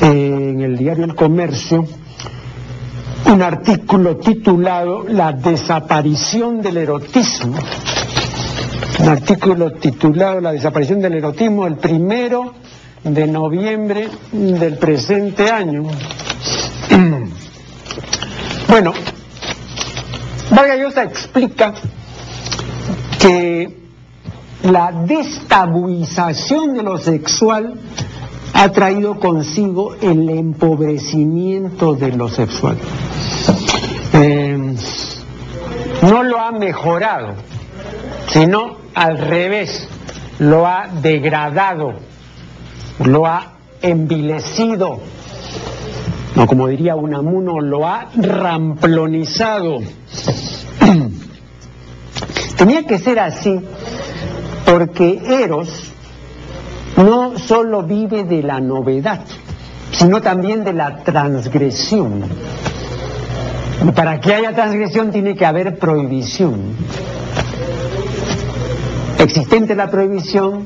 [0.00, 1.84] en el diario El Comercio
[3.26, 7.56] un artículo titulado La desaparición del erotismo
[8.98, 12.54] un artículo titulado La desaparición del erotismo el primero
[13.04, 15.84] de noviembre del presente año.
[18.68, 18.92] Bueno,
[20.50, 21.74] Vargas Llosa explica
[23.18, 23.80] que
[24.62, 27.74] la destabuización de lo sexual
[28.54, 32.76] ha traído consigo el empobrecimiento de lo sexual.
[34.12, 34.74] Eh,
[36.02, 37.34] no lo ha mejorado,
[38.32, 39.88] sino al revés,
[40.38, 41.94] lo ha degradado,
[43.04, 45.00] lo ha envilecido,
[46.36, 49.78] no como diría Unamuno, lo ha ramplonizado.
[52.56, 53.58] Tenía que ser así
[54.64, 55.92] porque Eros
[56.96, 59.20] no solo vive de la novedad,
[59.92, 62.24] sino también de la transgresión.
[63.86, 66.76] Y para que haya transgresión tiene que haber prohibición.
[69.20, 70.64] Existente la prohibición,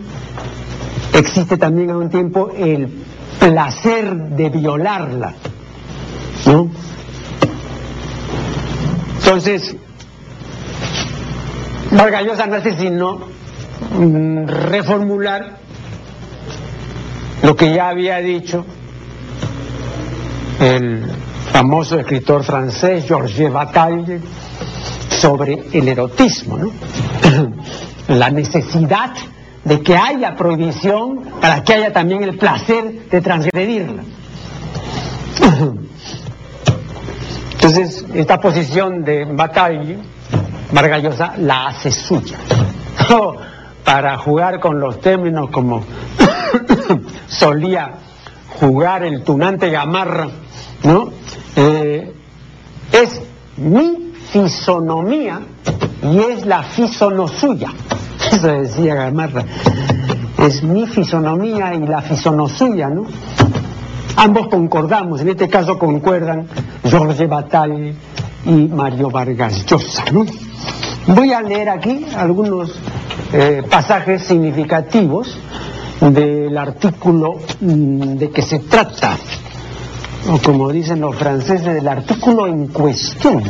[1.13, 2.89] existe también a un tiempo el
[3.41, 5.35] placer de violarla.
[6.47, 6.71] ¿no?
[9.19, 9.75] Entonces,
[11.91, 13.19] Vargallosa no hace sino
[13.99, 15.59] mm, reformular
[17.43, 18.65] lo que ya había dicho
[20.61, 21.03] el
[21.51, 24.21] famoso escritor francés Georges Bataille
[25.09, 26.71] sobre el erotismo, ¿no?
[28.09, 29.13] La necesidad
[29.65, 34.03] de que haya prohibición para que haya también el placer de transgredirla.
[37.53, 39.97] Entonces, esta posición de Batalla,
[40.71, 42.37] Vargallosa, la hace suya.
[43.85, 45.83] Para jugar con los términos como
[47.29, 47.93] solía
[48.61, 50.29] jugar el tunante Gamarra,
[50.85, 51.11] ¿no?
[51.57, 52.13] Eh,
[52.93, 53.21] es
[53.57, 55.41] mi fisonomía
[56.03, 57.69] y es la fisono suya.
[58.35, 59.45] Eso decía Gamarra.
[60.39, 63.07] Es mi fisonomía y la fisono suya, ¿no?
[64.17, 66.49] Ambos concordamos, en este caso concuerdan
[66.91, 67.95] Jorge Bataille
[68.45, 70.05] y Mario Vargas Llosa.
[71.07, 72.73] Voy a leer aquí algunos
[73.33, 75.39] eh, pasajes significativos
[76.01, 79.17] del artículo mm, de que se trata,
[80.29, 83.45] o como dicen los franceses, del artículo en cuestión.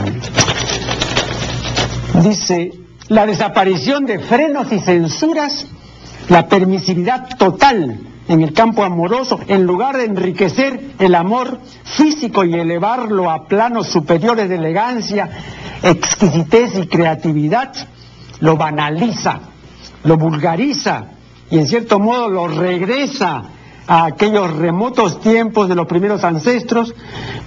[2.23, 5.67] Dice, la desaparición de frenos y censuras,
[6.29, 12.55] la permisividad total en el campo amoroso, en lugar de enriquecer el amor físico y
[12.55, 15.29] elevarlo a planos superiores de elegancia,
[15.83, 17.73] exquisitez y creatividad,
[18.41, 19.41] lo banaliza,
[20.05, 21.07] lo vulgariza
[21.51, 23.43] y en cierto modo lo regresa
[23.87, 26.95] a aquellos remotos tiempos de los primeros ancestros,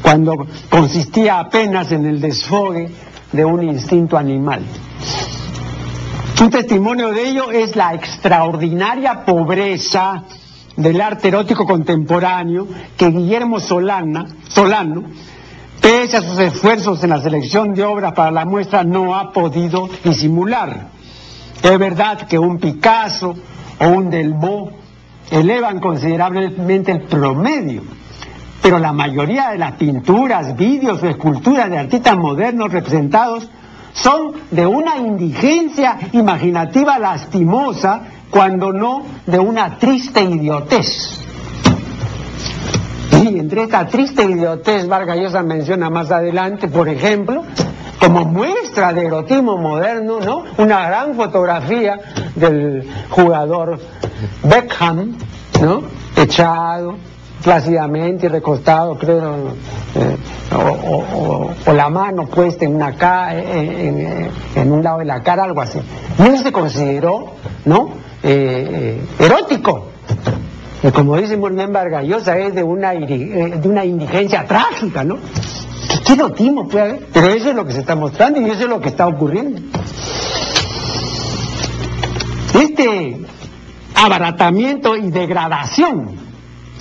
[0.04, 2.92] cuando consistía apenas en el desfogue
[3.32, 4.62] de un instinto animal.
[6.40, 10.24] Un testimonio de ello es la extraordinaria pobreza
[10.76, 15.06] del arte erótico contemporáneo que Guillermo Solana, Solano,
[15.82, 19.90] pese a sus esfuerzos en la selección de obras para la muestra, no ha podido
[20.04, 20.90] disimular.
[21.64, 23.34] Es verdad que un Picasso
[23.80, 24.74] o un Delvaux
[25.32, 27.82] elevan considerablemente el promedio,
[28.62, 33.50] pero la mayoría de las pinturas, vídeos o esculturas de artistas modernos representados
[34.02, 41.22] son de una indigencia imaginativa lastimosa, cuando no de una triste idiotez.
[43.12, 47.44] Y entre esta triste idiotez, Vargas Llosa menciona más adelante, por ejemplo,
[48.00, 50.44] como muestra de erotismo moderno, ¿no?
[50.58, 51.98] Una gran fotografía
[52.36, 53.80] del jugador
[54.44, 55.18] Beckham,
[55.62, 55.82] ¿no?
[56.16, 56.96] Echado,
[57.44, 59.54] plácidamente y recostado, creo,
[59.96, 60.18] eh,
[60.56, 62.94] o, la mano puesta en, una
[63.34, 65.80] en, un lado de la cara, algo así.
[66.18, 67.34] No se consideró,
[67.66, 67.90] ¿no?
[68.24, 69.88] Eh, eh, erótico.
[70.84, 75.18] Y como dice bien Vargallosa, es de una, de una indigencia trágica, ¿no?
[76.06, 77.08] ¿Qué, erotismo puede haber?
[77.14, 79.62] Pero eso es lo que se está mostrando y eso es lo que está ocurriendo.
[82.54, 83.22] Este
[83.96, 86.27] abaratamiento y degradación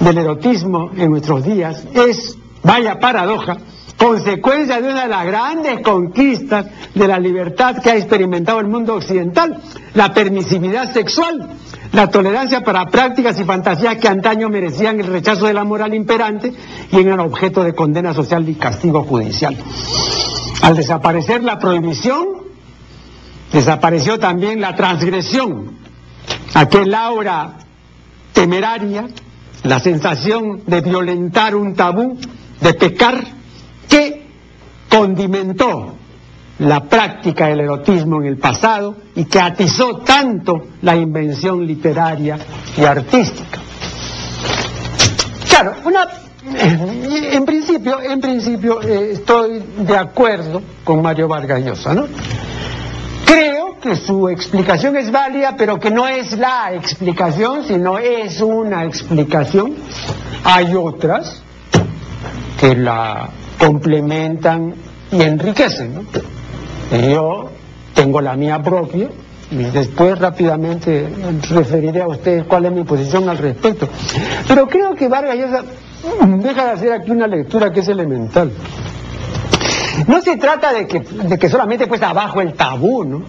[0.01, 3.59] del erotismo en nuestros días es, vaya paradoja,
[3.97, 8.95] consecuencia de una de las grandes conquistas de la libertad que ha experimentado el mundo
[8.95, 9.61] occidental,
[9.95, 11.49] la permisividad sexual,
[11.93, 16.53] la tolerancia para prácticas y fantasías que antaño merecían el rechazo de la moral imperante
[16.93, 19.57] y eran objeto de condena social y castigo judicial.
[20.63, 22.27] Al desaparecer la prohibición,
[23.53, 25.79] desapareció también la transgresión,
[26.55, 27.59] aquel aura
[28.33, 29.07] temeraria
[29.67, 32.19] la sensación de violentar un tabú,
[32.61, 33.23] de pecar,
[33.89, 34.27] que
[34.89, 35.95] condimentó
[36.59, 42.39] la práctica del erotismo en el pasado y que atizó tanto la invención literaria
[42.77, 43.59] y artística.
[45.49, 45.75] Claro,
[46.55, 52.07] en principio, en principio eh, estoy de acuerdo con Mario Vargas Llosa, ¿no?
[53.25, 59.75] Creo su explicación es válida, pero que no es la explicación, sino es una explicación.
[60.43, 61.43] Hay otras
[62.59, 64.75] que la complementan
[65.13, 66.07] y enriquecen.
[66.91, 67.51] yo
[67.95, 69.09] tengo la mía propia
[69.51, 71.09] y después rápidamente
[71.51, 73.89] referiré a ustedes cuál es mi posición al respecto.
[74.49, 75.65] Pero creo que Vargas
[76.39, 78.51] deja de hacer aquí una lectura que es elemental.
[80.07, 83.25] No se trata de que, de que solamente pues abajo el tabú, ¿no?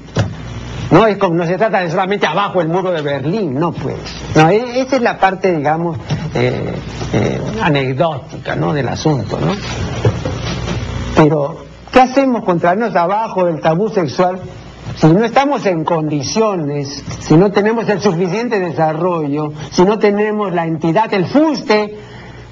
[0.91, 3.97] No, es como, no se trata de solamente abajo el muro de Berlín, no pues.
[4.35, 5.97] No, e, esa es la parte, digamos,
[6.33, 6.73] eh,
[7.13, 8.73] eh, anecdótica, ¿no?
[8.73, 9.53] Del asunto, ¿no?
[11.15, 14.39] Pero, ¿qué hacemos contra traernos abajo del tabú sexual
[14.95, 20.65] si no estamos en condiciones, si no tenemos el suficiente desarrollo, si no tenemos la
[20.65, 21.95] entidad, el fuste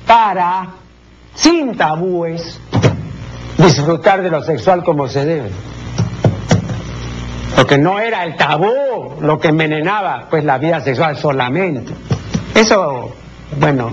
[0.06, 0.67] para,
[1.34, 2.60] sin tabúes,
[3.58, 5.50] disfrutar de lo sexual como se debe.
[7.56, 11.94] Porque no era el tabú lo que envenenaba pues la vida sexual solamente.
[12.54, 13.12] Eso,
[13.60, 13.89] bueno,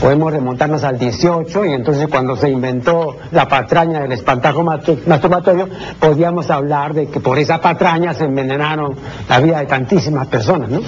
[0.00, 5.68] podemos remontarnos al 18 y entonces cuando se inventó la patraña del espantajo masturbatorio,
[6.00, 8.96] podíamos hablar de que por esa patraña se envenenaron
[9.28, 10.80] la vida de tantísimas personas, ¿no?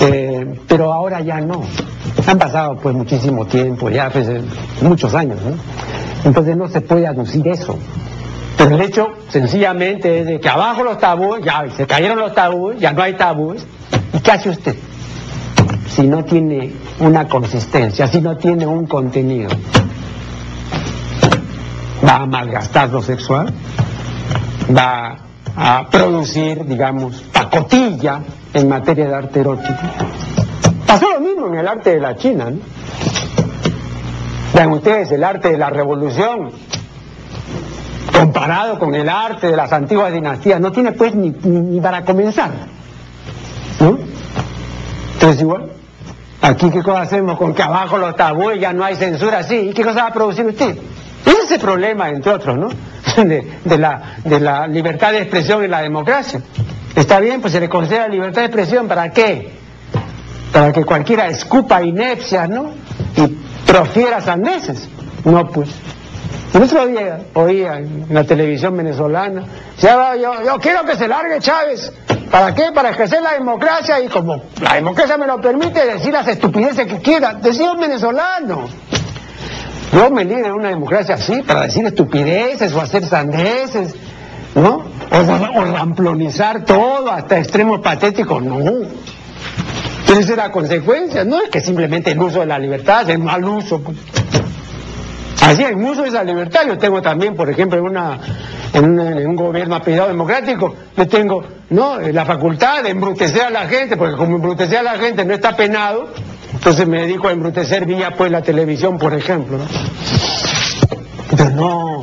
[0.00, 1.62] Eh, pero ahora ya no.
[2.26, 4.40] Han pasado pues muchísimo tiempo, ya pues, eh,
[4.82, 5.56] muchos años, ¿no?
[6.24, 7.76] Entonces no se puede aducir eso.
[8.62, 12.78] Pero el hecho sencillamente es de que abajo los tabúes, ya se cayeron los tabúes,
[12.78, 13.66] ya no hay tabúes.
[14.12, 14.76] ¿Y qué hace usted?
[15.88, 19.48] Si no tiene una consistencia, si no tiene un contenido,
[22.06, 23.50] va a malgastar lo sexual,
[24.76, 25.16] va
[25.56, 28.20] a producir, digamos, pacotilla
[28.52, 29.80] en materia de arte erótico.
[30.86, 32.58] Pasó lo mismo en el arte de la China, ¿no?
[34.52, 36.50] Vean ustedes, el arte de la revolución,
[38.20, 42.50] comparado con el arte de las antiguas dinastías, no tiene pues ni, para comenzar.
[43.80, 43.98] ¿No?
[45.14, 45.72] Entonces igual,
[46.42, 49.72] aquí qué cosa hacemos con que abajo los tabúes ya no hay censura, sí, ¿y
[49.72, 50.76] qué cosa va a producir usted?
[51.24, 52.68] Ese problema, entre otros, ¿no?
[53.24, 56.40] De, la, libertad de expresión en la democracia.
[56.94, 59.52] Está bien, pues se le concede la libertad de expresión, ¿para qué?
[60.52, 62.72] Para que cualquiera escupa inepcias, ¿no?
[63.16, 63.26] Y
[63.66, 64.88] profiera sandeces.
[65.24, 65.70] No, pues.
[66.52, 69.44] El otro día oía en la televisión venezolana,
[69.78, 71.92] yo, yo quiero que se largue Chávez.
[72.30, 72.70] ¿Para qué?
[72.74, 76.98] Para ejercer la democracia y como la democracia me lo permite decir las estupideces que
[76.98, 77.34] quiera.
[77.34, 78.68] Decía un venezolano.
[79.92, 83.94] Yo me libre una democracia así para decir estupideces o hacer sandeces,
[84.54, 84.84] ¿no?
[85.10, 88.42] O, ramplonizar todo hasta extremos patéticos.
[88.42, 88.58] No.
[90.06, 91.24] Esa es la consecuencia.
[91.24, 93.82] No es que simplemente el uso de la libertad es mal uso.
[95.42, 98.18] Así, el uso de esa libertad yo tengo también, por ejemplo, en, una,
[98.74, 104.16] en, un gobierno apellido democrático, yo tengo la facultad de embrutecer a la gente, porque
[104.16, 106.08] como embrutecer a la gente no está penado,
[106.52, 109.58] entonces me dedico a embrutecer vía pues la televisión, por ejemplo.
[111.36, 112.02] Pero no,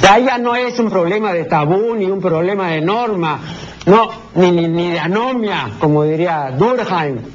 [0.00, 3.38] ya, ya no es un problema de tabú ni un problema de norma,
[3.86, 7.31] no, ni, ni, ni de anomia, como diría Durkheim.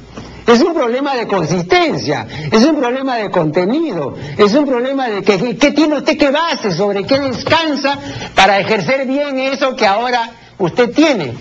[0.48, 5.72] Es un problema de consistencia, es un problema de contenido, es un problema de qué
[5.72, 7.98] tiene usted que base, sobre qué descansa
[8.34, 11.34] para ejercer bien eso que ahora usted tiene.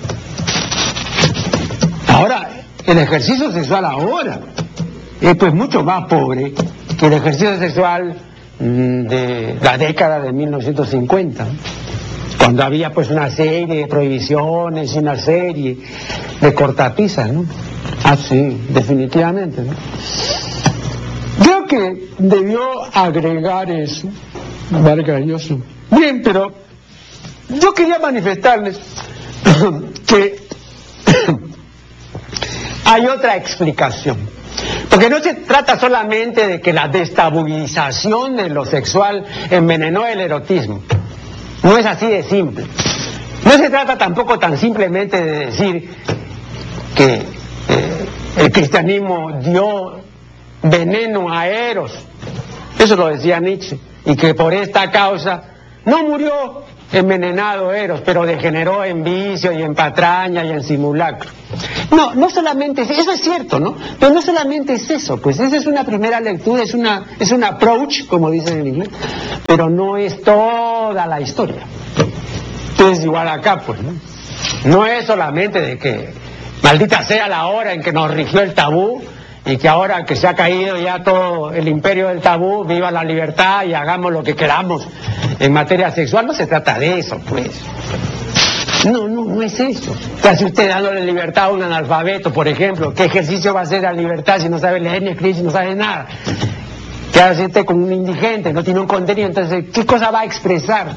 [2.10, 2.50] Ahora,
[2.86, 4.42] el ejercicio sexual ahora
[5.22, 6.54] es pues mucho más pobre
[7.00, 8.14] que el ejercicio sexual
[8.60, 11.46] mm, de la década de 1950
[12.38, 15.78] cuando había pues una serie de prohibiciones y una serie
[16.40, 17.46] de cortapisas, ¿no?
[18.04, 19.62] Ah, sí, definitivamente.
[19.62, 19.74] ¿no?
[21.44, 24.08] Creo que debió agregar eso,
[24.70, 25.22] Vargas
[25.92, 26.54] Bien, pero
[27.50, 28.80] yo quería manifestarles
[30.06, 30.40] que
[32.86, 34.18] hay otra explicación.
[34.90, 40.82] Porque no se trata solamente de que la destabilización de lo sexual envenenó el erotismo.
[41.64, 42.66] No es así de simple.
[43.44, 45.90] No se trata tampoco tan simplemente de decir
[46.96, 48.06] que eh,
[48.38, 50.00] el cristianismo dio
[50.64, 51.94] veneno a Eros.
[52.78, 53.80] Eso lo decía Nietzsche.
[54.06, 55.57] Y que por esta causa
[55.88, 61.30] no murió envenenado Eros, pero degeneró en vicio y en patraña y en simulacro.
[61.92, 63.76] No, no solamente, eso es cierto, ¿no?
[63.98, 67.44] Pero no solamente es eso, pues esa es una primera lectura, es una, es un
[67.44, 68.90] approach, como dicen en inglés,
[69.46, 71.64] pero no es toda la historia.
[72.92, 73.94] Es igual acá, pues, ¿no?
[74.66, 76.14] No es solamente de que
[76.62, 79.02] maldita sea la hora en que nos rigió el tabú,
[79.48, 83.04] y que ahora que se ha caído ya todo el imperio del tabú, viva la
[83.04, 84.88] libertad y hagamos lo que queramos
[85.40, 87.52] en materia sexual, no se trata de eso, pues.
[88.86, 89.96] No, no, no es eso.
[90.22, 92.94] ¿Qué hace usted dándole libertad a un analfabeto, por ejemplo?
[92.94, 95.52] ¿Qué ejercicio va a hacer la libertad si no sabe leer ni escribir, si no
[95.52, 96.08] sabe nada?
[97.12, 98.54] ¿Qué hace usted con un indigente?
[98.54, 100.88] No tiene un contenido, entonces, ¿qué cosa va a expresar?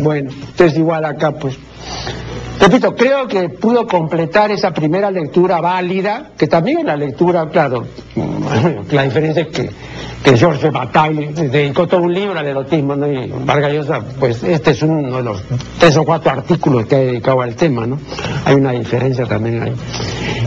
[0.00, 1.56] Bueno, entonces igual acá, pues.
[2.60, 7.86] Repito, creo que pudo completar esa primera lectura válida, que también es la lectura, claro,
[8.90, 9.70] la diferencia es que,
[10.24, 13.06] que George Bataille dedicó todo un libro al erotismo, ¿no?
[13.10, 13.86] y Vargas
[14.18, 15.42] pues este es uno de los
[15.78, 17.98] tres o cuatro artículos que ha dedicado al tema, ¿no?
[18.44, 19.72] Hay una diferencia también ahí.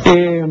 [0.05, 0.45] Eh,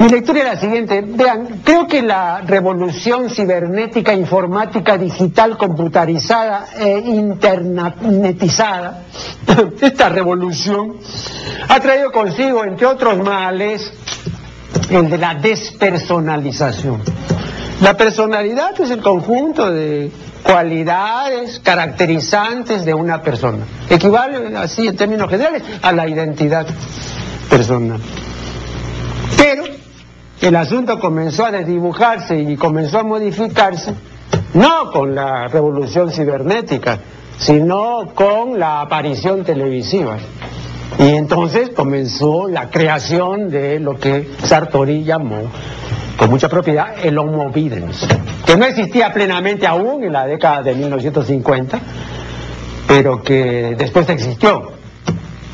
[0.00, 1.04] mi lectura es la siguiente.
[1.06, 9.02] Vean, creo que la revolución cibernética, informática, digital, computarizada e internetizada,
[9.80, 10.96] esta revolución,
[11.68, 13.92] ha traído consigo, entre otros males,
[14.88, 17.02] el de la despersonalización.
[17.82, 20.10] La personalidad es el conjunto de
[20.42, 23.66] cualidades caracterizantes de una persona.
[23.90, 26.66] Equivale, así en términos generales, a la identidad
[27.50, 28.00] personal.
[29.36, 29.69] Pero
[30.40, 33.94] el asunto comenzó a desdibujarse y comenzó a modificarse,
[34.54, 36.98] no con la revolución cibernética,
[37.38, 40.16] sino con la aparición televisiva.
[40.98, 45.42] Y entonces comenzó la creación de lo que Sartori llamó,
[46.16, 48.06] con mucha propiedad, el Homo videns,
[48.44, 51.80] que no existía plenamente aún en la década de 1950,
[52.86, 54.72] pero que después existió.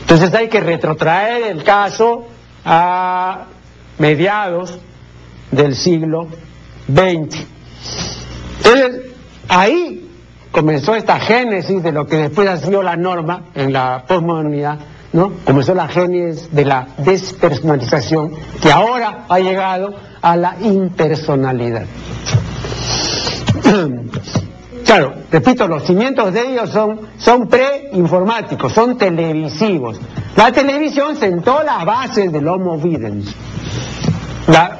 [0.00, 2.24] Entonces hay que retrotraer el caso
[2.64, 3.46] a
[3.98, 4.78] mediados
[5.50, 6.28] del siglo
[6.88, 7.44] XX.
[8.64, 9.00] Entonces,
[9.48, 10.08] ahí
[10.50, 14.78] comenzó esta génesis de lo que después ha sido la norma en la postmodernidad,
[15.12, 15.32] ¿no?
[15.44, 21.84] Comenzó la génesis de la despersonalización que ahora ha llegado a la impersonalidad.
[24.86, 30.00] Claro, repito, los cimientos de ellos son, son preinformáticos, son televisivos.
[30.36, 33.34] La televisión sentó las bases del Homo videns.
[34.48, 34.78] La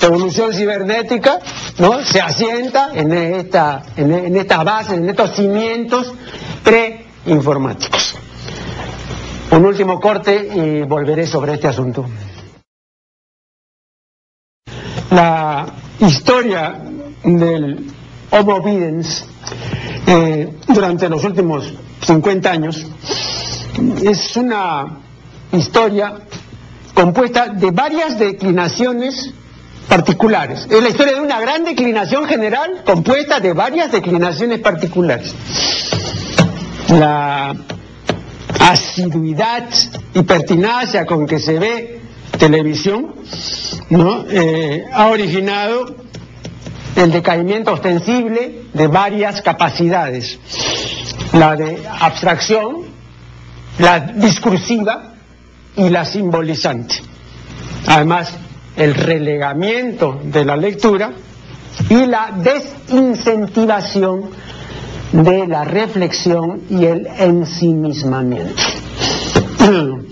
[0.00, 1.38] evolución cibernética
[1.78, 2.02] ¿no?
[2.04, 6.12] se asienta en, esta, en, en estas bases, en estos cimientos
[6.62, 8.16] preinformáticos.
[9.52, 12.06] Un último corte y volveré sobre este asunto.
[15.10, 15.66] La
[16.00, 16.80] historia
[17.22, 17.86] del
[18.30, 19.26] Homo videns
[20.06, 21.70] eh, durante los últimos
[22.00, 22.86] 50 años
[24.02, 25.00] es una
[25.52, 26.14] historia
[26.94, 29.32] compuesta de varias declinaciones
[29.88, 30.66] particulares.
[30.70, 35.34] Es la historia de una gran declinación general compuesta de varias declinaciones particulares.
[36.88, 37.54] La
[38.60, 39.68] asiduidad
[40.14, 42.00] y pertinacia con que se ve
[42.38, 43.14] televisión.
[44.30, 45.96] Eh, ha originado
[46.96, 50.38] el decaimiento ostensible de varias capacidades,
[51.32, 52.82] la de abstracción,
[53.78, 55.11] la discursiva
[55.76, 56.96] y la simbolizante.
[57.86, 58.34] Además,
[58.76, 61.12] el relegamiento de la lectura
[61.88, 64.30] y la desincentivación
[65.12, 68.62] de la reflexión y el ensimismamiento.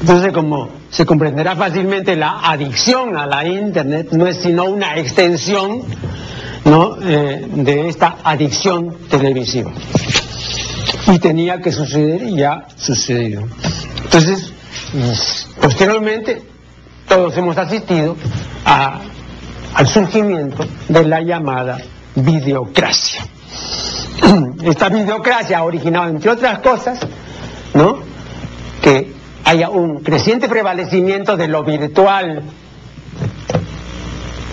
[0.00, 5.82] Entonces, como se comprenderá fácilmente, la adicción a la Internet no es sino una extensión
[6.64, 6.96] ¿no?
[7.02, 9.72] Eh, de esta adicción televisiva.
[11.06, 13.46] Y tenía que suceder y ya sucedió.
[14.12, 14.52] Entonces,
[15.60, 16.42] posteriormente,
[17.06, 18.16] todos hemos asistido
[18.64, 21.78] al surgimiento de la llamada
[22.16, 23.24] videocracia.
[24.64, 26.98] Esta videocracia ha originado, entre otras cosas,
[27.72, 28.00] ¿no?
[28.82, 29.12] que
[29.44, 32.42] haya un creciente prevalecimiento de lo virtual.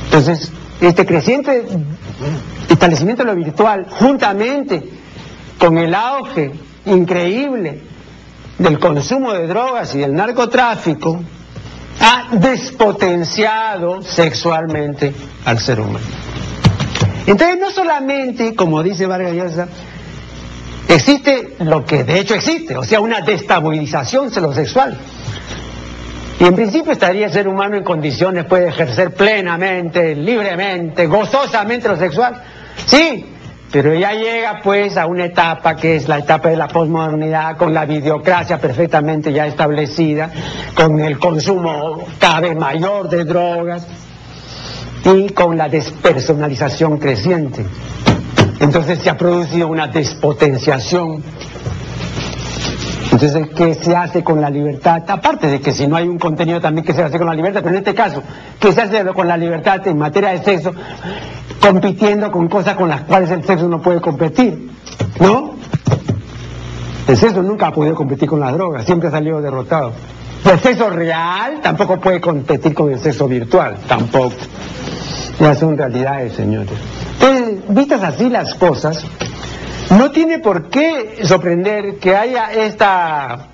[0.06, 0.52] Entonces,
[0.82, 1.66] este creciente
[2.70, 4.88] establecimiento de lo virtual, juntamente
[5.58, 6.52] con el auge
[6.86, 7.87] increíble
[8.58, 11.22] del consumo de drogas y del narcotráfico,
[12.00, 15.14] ha despotenciado sexualmente
[15.46, 16.06] al ser humano.
[17.26, 19.68] Entonces, no solamente, como dice Vargas Llosa,
[20.88, 24.98] existe lo que de hecho existe, o sea, una destabilización sexual.
[26.40, 31.98] Y en principio estaría el ser humano en condiciones, puede ejercer plenamente, libremente, gozosamente lo
[31.98, 32.44] sexual.
[32.86, 33.26] Sí,
[33.72, 37.74] pero ya llega pues a una etapa que es la etapa de la posmodernidad, con
[37.74, 40.32] la videocracia perfectamente ya establecida,
[40.74, 43.86] con el consumo cada vez mayor de drogas
[45.04, 47.66] y con la despersonalización creciente.
[48.60, 51.24] Entonces se ha producido una despotenciación.
[53.20, 55.02] Entonces, ¿qué se hace con la libertad?
[55.08, 57.62] Aparte de que si no hay un contenido también que se hace con la libertad,
[57.64, 58.22] pero en este caso,
[58.60, 60.72] ¿qué se hace con la libertad en materia de sexo?
[61.60, 64.70] Compitiendo con cosas con las cuales el sexo no puede competir,
[65.20, 65.56] ¿no?
[67.08, 69.94] El sexo nunca ha podido competir con las drogas, siempre ha salido derrotado.
[70.46, 74.36] El sexo real tampoco puede competir con el sexo virtual, tampoco.
[75.40, 76.78] Ya son realidades, señores.
[77.20, 79.04] Entonces, vistas así las cosas,
[79.92, 83.48] no tiene por qué sorprender que haya esta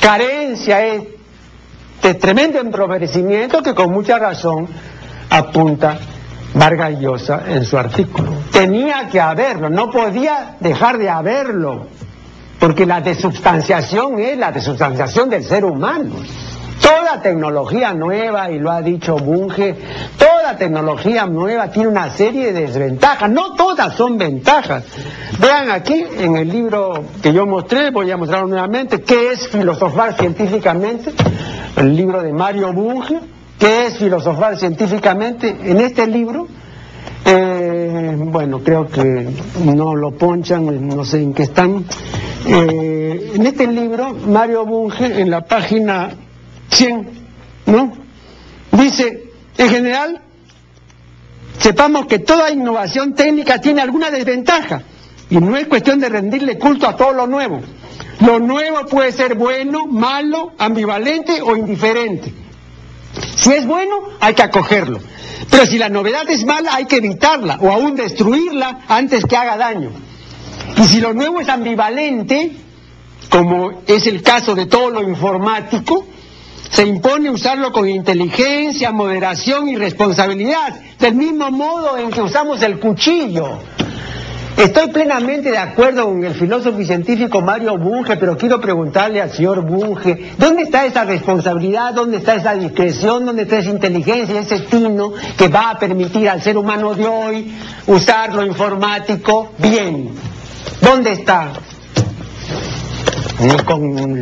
[0.00, 4.68] carencia, este tremendo empobrecimiento que con mucha razón
[5.30, 5.98] apunta
[6.54, 8.32] Vargas Llosa en su artículo.
[8.52, 11.86] Tenía que haberlo, no podía dejar de haberlo,
[12.58, 16.14] porque la desubstanciación es la desubstanciación del ser humano.
[16.82, 19.76] Toda tecnología nueva, y lo ha dicho Bunge,
[20.40, 24.84] toda tecnología nueva tiene una serie de desventajas, no todas son ventajas.
[25.38, 30.16] Vean aquí en el libro que yo mostré, voy a mostrarlo nuevamente, qué es filosofar
[30.16, 31.12] científicamente,
[31.76, 33.20] el libro de Mario Bunge,
[33.58, 36.46] qué es filosofar científicamente, en este libro,
[37.26, 39.28] eh, bueno, creo que
[39.62, 41.84] no lo ponchan, no sé en qué están.
[42.46, 46.08] Eh, en este libro, Mario Bunge, en la página
[46.70, 47.08] 100,
[47.66, 47.92] ¿no?
[48.72, 49.26] Dice,
[49.58, 50.22] En general,
[51.58, 54.82] sepamos que toda innovación técnica tiene alguna desventaja
[55.28, 57.60] y no es cuestión de rendirle culto a todo lo nuevo.
[58.20, 62.32] Lo nuevo puede ser bueno, malo, ambivalente o indiferente.
[63.36, 65.00] Si es bueno, hay que acogerlo.
[65.50, 69.56] Pero si la novedad es mala, hay que evitarla o aún destruirla antes que haga
[69.56, 69.90] daño.
[70.76, 72.52] Y si lo nuevo es ambivalente,
[73.30, 76.06] como es el caso de todo lo informático,
[76.70, 82.78] se impone usarlo con inteligencia, moderación y responsabilidad, del mismo modo en que usamos el
[82.78, 83.58] cuchillo.
[84.56, 89.30] Estoy plenamente de acuerdo con el filósofo y científico Mario Bunge, pero quiero preguntarle al
[89.30, 94.60] señor Bunge, ¿dónde está esa responsabilidad, dónde está esa discreción, dónde está esa inteligencia, ese
[94.60, 97.54] tino que va a permitir al ser humano de hoy
[97.86, 100.10] usar lo informático bien?
[100.82, 101.52] ¿Dónde está?
[103.64, 104.18] Con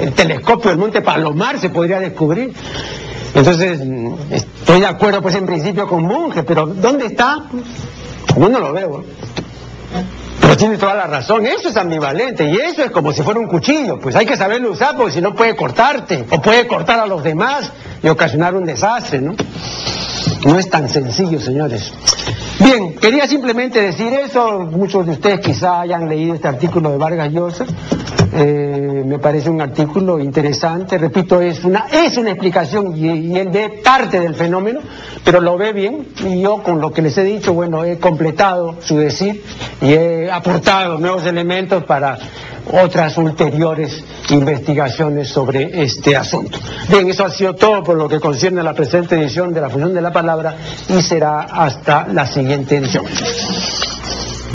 [0.00, 2.52] el telescopio del Monte Palomar se podría descubrir.
[3.32, 3.80] Entonces,
[4.30, 7.44] estoy de acuerdo pues en principio con Bunge, pero ¿dónde está?
[8.36, 9.04] No lo veo.
[10.40, 13.46] Pero tiene toda la razón, eso es ambivalente y eso es como si fuera un
[13.46, 17.06] cuchillo, pues hay que saberlo usar porque si no puede cortarte o puede cortar a
[17.06, 17.70] los demás
[18.02, 19.36] y ocasionar un desastre, ¿no?
[20.44, 21.92] No es tan sencillo, señores.
[22.62, 27.32] Bien, quería simplemente decir eso, muchos de ustedes quizá hayan leído este artículo de Vargas
[27.32, 27.64] Llosa,
[28.32, 33.48] eh, me parece un artículo interesante, repito, es una, es una explicación y, y, él
[33.48, 34.80] ve parte del fenómeno,
[35.24, 38.76] pero lo ve bien y yo con lo que les he dicho, bueno, he completado
[38.80, 39.42] su decir
[39.80, 42.18] y he aportado nuevos elementos para
[42.72, 46.58] otras ulteriores investigaciones sobre este asunto.
[46.88, 49.70] Bien, eso ha sido todo por lo que concierne a la presente edición de la
[49.70, 50.56] Función de la Palabra
[50.88, 53.04] y será hasta la siguiente edición.